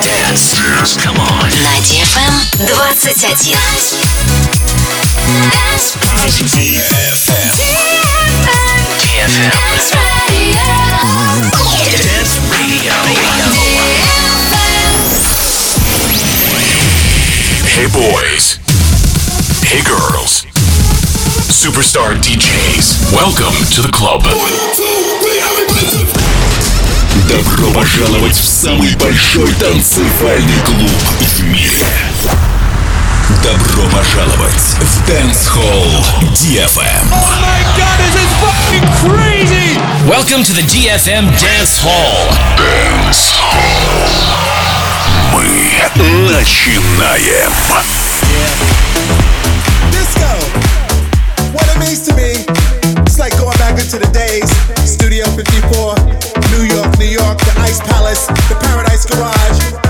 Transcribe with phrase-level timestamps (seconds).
[0.00, 0.96] Dance.
[0.96, 1.50] Come on.
[1.62, 2.94] На DFM 21.
[8.98, 9.52] DFM.
[12.02, 12.94] Dance Radio.
[17.66, 18.58] Hey boys.
[19.62, 20.44] Hey girls.
[21.50, 23.12] Superstar DJs.
[23.12, 24.22] Welcome to the club.
[27.28, 31.86] Добро пожаловать в самый большой танцевальный клуб в мире.
[33.42, 37.08] Добро пожаловать в Dance Hall DFM.
[40.06, 42.30] Welcome to the DFM Dance Hall.
[42.58, 43.32] Dance
[45.32, 47.50] Мы начинаем.
[49.90, 50.64] Disco.
[51.54, 52.44] What it means to me,
[53.06, 54.50] it's like going back into the days.
[54.84, 55.94] Studio 54,
[57.04, 59.83] New York, the Ice Palace, the Paradise Garage.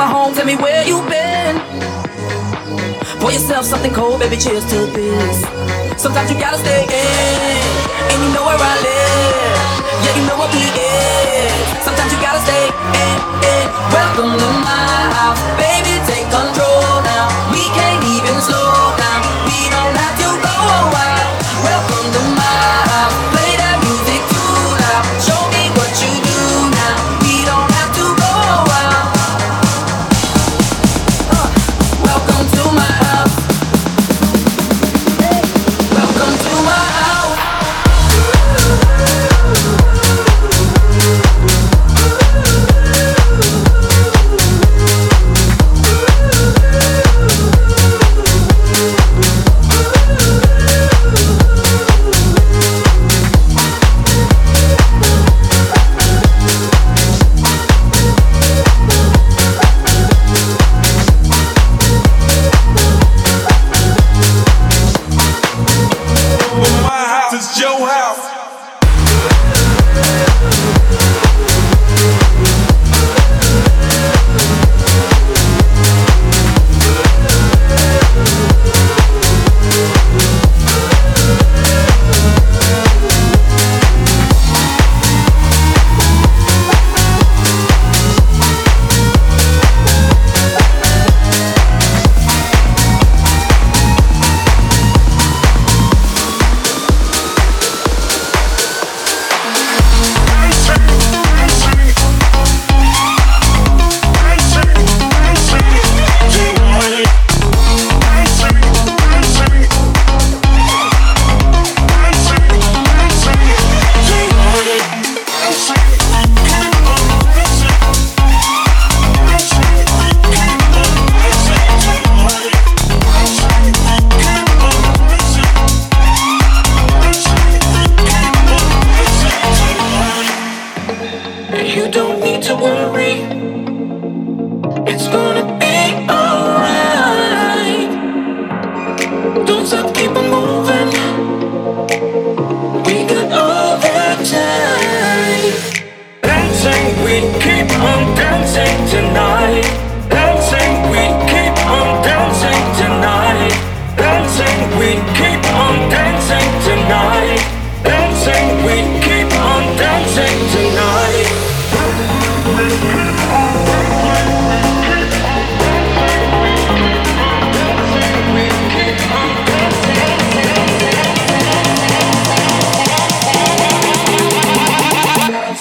[0.00, 1.60] my home, tell me where you been.
[3.20, 5.36] Pour yourself something cold, baby, cheers to this.
[6.00, 7.60] Sometimes you gotta stay in,
[8.10, 9.60] and you know where I live.
[10.04, 11.52] Yeah, you know what we is.
[11.84, 12.64] Sometimes you gotta stay
[13.04, 13.18] in,
[13.52, 13.66] in.
[13.92, 14.88] Welcome to my
[15.20, 16.69] house, baby, take control.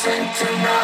[0.10, 0.79] something tonight.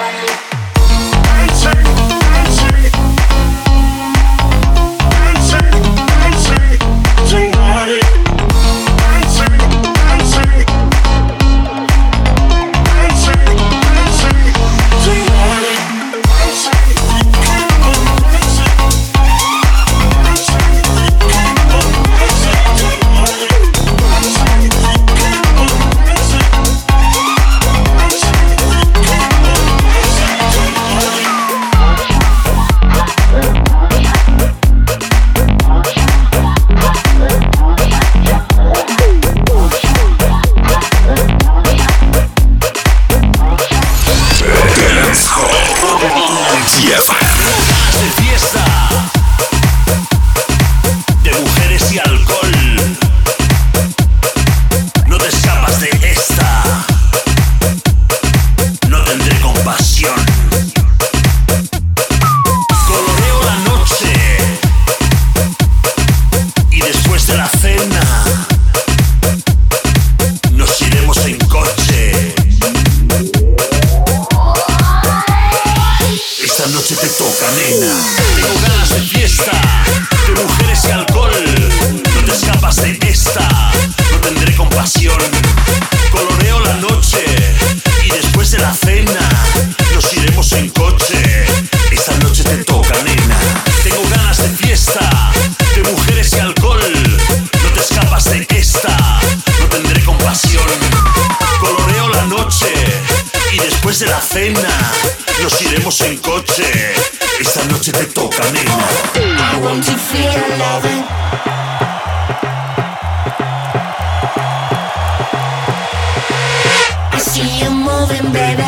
[117.35, 118.63] see you moving, baby.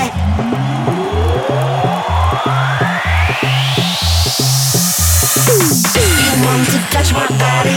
[6.43, 7.76] want to touch my body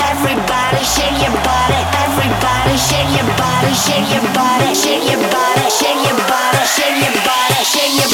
[0.00, 1.80] Everybody shake your body.
[2.04, 3.72] Everybody shake your body.
[3.74, 4.74] Shake your body.
[4.74, 5.66] Shake your body.
[5.70, 6.62] Shake your body.
[6.74, 7.60] Shake your body.
[7.64, 8.10] Shake your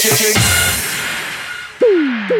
[0.00, 0.34] shake your.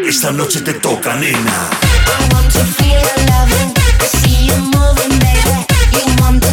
[0.09, 1.69] Esta noche te toca, nena.
[2.07, 3.73] I want to feel loving.
[4.05, 5.59] See you moving, baby.
[5.93, 6.53] You want the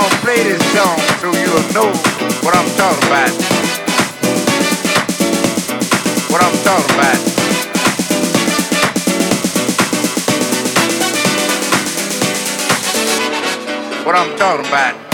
[0.00, 1.88] gonna play this song so you'll know
[2.44, 3.30] what I'm talking about.
[6.30, 7.36] What I'm talking about.
[14.04, 15.05] what I'm talking about.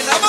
[0.00, 0.27] Morena.